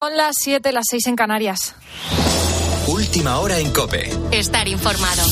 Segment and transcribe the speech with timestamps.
[0.00, 1.74] Son las 7, las 6 en Canarias.
[2.86, 4.08] Última hora en Cope.
[4.30, 5.24] Estar informado.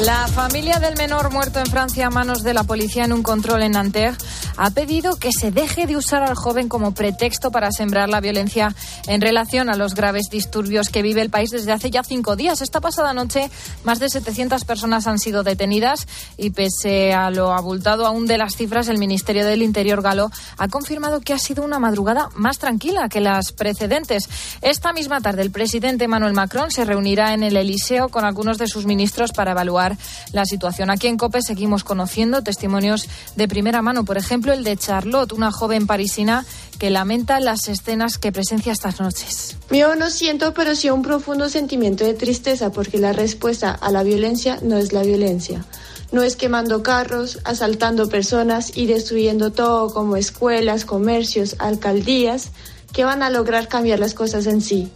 [0.00, 3.62] La familia del menor muerto en Francia a manos de la policía en un control
[3.62, 4.16] en Nanterre
[4.56, 8.74] ha pedido que se deje de usar al joven como pretexto para sembrar la violencia
[9.06, 12.62] en relación a los graves disturbios que vive el país desde hace ya cinco días.
[12.62, 13.50] Esta pasada noche,
[13.84, 16.06] más de 700 personas han sido detenidas
[16.38, 20.68] y, pese a lo abultado aún de las cifras, el Ministerio del Interior galo ha
[20.68, 24.28] confirmado que ha sido una madrugada más tranquila que las precedentes.
[24.62, 28.66] Esta misma tarde, el presidente Emmanuel Macron se reunirá en el Eliseo con algunos de
[28.66, 29.89] sus ministros para evaluar
[30.32, 30.90] la situación.
[30.90, 35.52] Aquí en COPE seguimos conociendo testimonios de primera mano, por ejemplo, el de Charlotte, una
[35.52, 36.44] joven parisina
[36.78, 39.56] que lamenta las escenas que presencia estas noches.
[39.70, 44.02] Yo no siento, pero sí un profundo sentimiento de tristeza porque la respuesta a la
[44.02, 45.64] violencia no es la violencia.
[46.10, 52.50] No es quemando carros, asaltando personas y destruyendo todo como escuelas, comercios, alcaldías,
[52.92, 54.90] que van a lograr cambiar las cosas en sí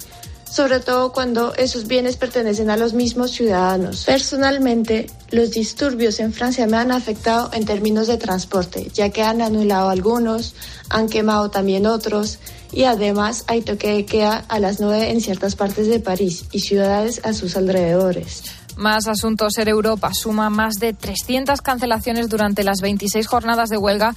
[0.54, 4.04] sobre todo cuando esos bienes pertenecen a los mismos ciudadanos.
[4.04, 9.42] Personalmente, los disturbios en Francia me han afectado en términos de transporte, ya que han
[9.42, 10.54] anulado algunos,
[10.90, 12.38] han quemado también otros
[12.70, 16.60] y además hay toque de queda a las nueve en ciertas partes de París y
[16.60, 18.44] ciudades a sus alrededores.
[18.76, 19.58] Más asuntos.
[19.58, 24.14] en Europa suma más de 300 cancelaciones durante las 26 jornadas de huelga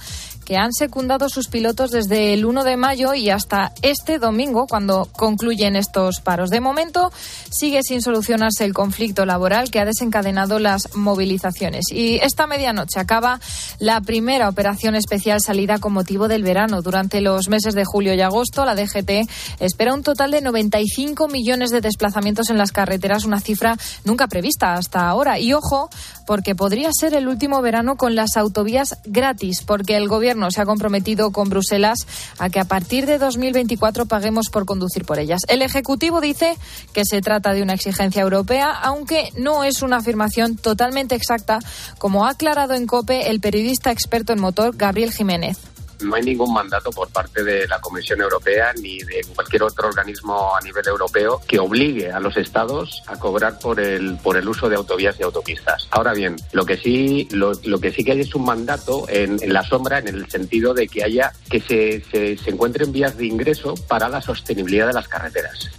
[0.48, 5.06] que han secundado sus pilotos desde el 1 de mayo y hasta este domingo, cuando
[5.12, 6.48] concluyen estos paros.
[6.48, 7.12] De momento,
[7.50, 11.92] sigue sin solucionarse el conflicto laboral que ha desencadenado las movilizaciones.
[11.92, 13.40] Y esta medianoche acaba
[13.78, 16.80] la primera operación especial salida con motivo del verano.
[16.80, 19.28] Durante los meses de julio y agosto, la DGT
[19.60, 24.72] espera un total de 95 millones de desplazamientos en las carreteras, una cifra nunca prevista
[24.72, 25.38] hasta ahora.
[25.38, 25.90] Y ojo,
[26.26, 30.66] porque podría ser el último verano con las autovías gratis, porque el gobierno se ha
[30.66, 32.06] comprometido con Bruselas
[32.38, 35.42] a que a partir de 2024 paguemos por conducir por ellas.
[35.48, 36.56] El Ejecutivo dice
[36.92, 41.58] que se trata de una exigencia europea, aunque no es una afirmación totalmente exacta,
[41.98, 45.58] como ha aclarado en COPE el periodista experto en motor Gabriel Jiménez
[46.02, 50.54] no hay ningún mandato por parte de la Comisión Europea ni de cualquier otro organismo
[50.56, 54.68] a nivel europeo que obligue a los estados a cobrar por el por el uso
[54.68, 55.88] de autovías y autopistas.
[55.90, 59.62] Ahora bien, lo que sí lo, que sí que hay es un mandato en, la
[59.64, 63.74] sombra en el sentido de que haya que se, se, se encuentren vías de ingreso
[63.88, 65.70] para la sostenibilidad de las carreteras.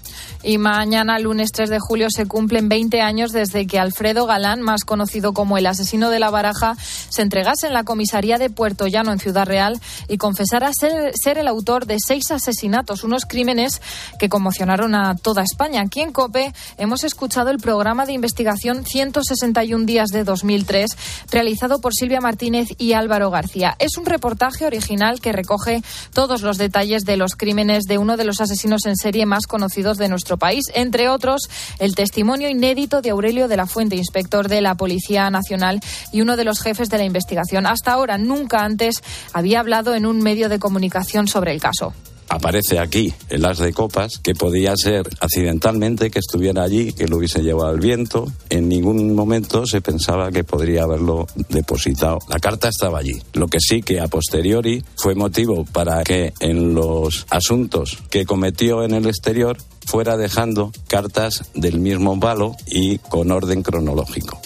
[0.41, 4.85] Y mañana, lunes 3 de julio, se cumplen 20 años desde que Alfredo Galán, más
[4.85, 9.11] conocido como el asesino de la baraja, se entregase en la comisaría de Puerto Llano,
[9.11, 13.81] en Ciudad Real, y confesara ser, ser el autor de seis asesinatos, unos crímenes
[14.17, 15.81] que conmocionaron a toda España.
[15.81, 20.91] Aquí en COPE hemos escuchado el programa de investigación 161 días de 2003,
[21.31, 23.75] realizado por Silvia Martínez y Álvaro García.
[23.77, 25.83] Es un reportaje original que recoge
[26.13, 29.97] todos los detalles de los crímenes de uno de los asesinos en serie más conocidos
[29.97, 30.65] de nuestro país.
[30.73, 35.79] Entre otros, el testimonio inédito de Aurelio de la Fuente, inspector de la Policía Nacional
[36.11, 37.65] y uno de los jefes de la investigación.
[37.65, 39.01] Hasta ahora, nunca antes
[39.33, 41.93] había hablado en un medio de comunicación sobre el caso
[42.29, 47.17] aparece aquí el as de copas, que podía ser accidentalmente que estuviera allí, que lo
[47.17, 48.31] hubiese llevado el viento.
[48.49, 52.19] En ningún momento se pensaba que podría haberlo depositado.
[52.29, 53.19] La carta estaba allí.
[53.33, 58.83] Lo que sí que a posteriori fue motivo para que en los asuntos que cometió
[58.83, 59.57] en el exterior
[59.89, 64.39] fuera dejando cartas del mismo palo y con orden cronológico.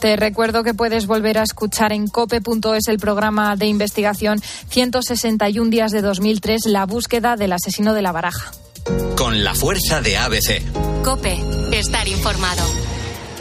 [0.00, 5.92] Te recuerdo que puedes volver a escuchar en cope.es el programa de investigación 161 días
[5.92, 8.50] de 2003, la búsqueda del asesino de la baraja.
[9.16, 10.62] Con la fuerza de ABC.
[11.02, 11.38] Cope,
[11.72, 12.62] estar informado.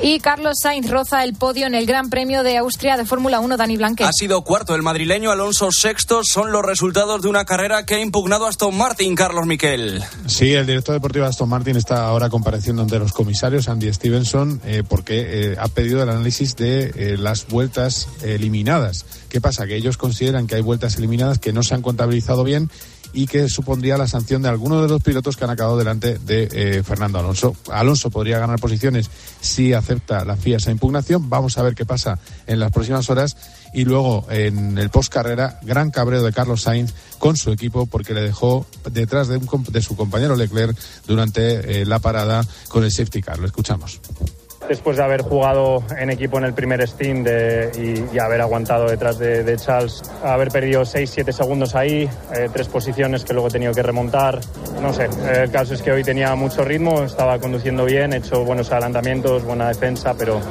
[0.02, 3.58] Y Carlos Sainz roza el podio en el Gran Premio de Austria de Fórmula 1,
[3.58, 4.04] Dani Blanque.
[4.04, 6.22] Ha sido cuarto el madrileño, Alonso sexto.
[6.24, 10.04] Son los resultados de una carrera que ha impugnado Aston Martin, Carlos Miquel.
[10.28, 14.62] Sí, el director deportivo de Aston Martin está ahora compareciendo ante los comisarios, Andy Stevenson,
[14.66, 19.06] eh, porque eh, ha pedido el análisis de eh, las vueltas eliminadas.
[19.30, 19.66] ¿Qué pasa?
[19.66, 22.70] Que ellos consideran que hay vueltas eliminadas que no se han contabilizado bien
[23.14, 26.50] y que supondría la sanción de algunos de los pilotos que han acabado delante de
[26.52, 27.56] eh, Fernando Alonso.
[27.72, 29.10] Alonso podría ganar posiciones
[29.42, 31.30] si acepta la FIA esa impugnación.
[31.30, 33.38] Vamos a ver qué pasa en las próximas horas.
[33.74, 38.14] Y luego en el post carrera, gran cabreo de Carlos Sainz con su equipo porque
[38.14, 39.40] le dejó detrás de,
[39.70, 43.40] de su compañero Leclerc durante eh, la parada con el safety car.
[43.40, 44.00] Lo escuchamos
[44.68, 49.58] después de haber jugado en equipo en el primer Steam y, haber aguantado detrás de,
[49.58, 54.40] Charles, haber perdido 6-7 segundos ahí, eh, tres posiciones que luego he tenido que remontar.
[54.82, 58.44] No sé, el caso es que hoy tenía mucho ritmo, estaba conduciendo bien, he hecho
[58.44, 60.42] buenos adelantamientos, buena defensa, pero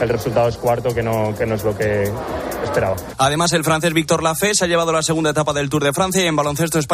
[0.00, 2.10] el resultado es cuarto, que no, que no es lo que
[2.62, 2.96] esperaba.
[3.18, 6.22] Además, el francés Víctor Lafay se ha llevado la segunda etapa del Tour de Francia
[6.22, 6.86] y en baloncesto España